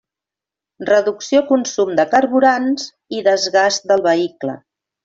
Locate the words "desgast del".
3.31-4.07